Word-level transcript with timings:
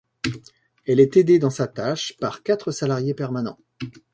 Elle 0.87 0.99
est 0.99 1.15
aidée 1.15 1.37
dans 1.37 1.51
sa 1.51 1.67
tâche 1.67 2.15
par 2.19 2.41
quatre 2.41 2.71
salariés 2.71 3.13
permanents. 3.13 3.59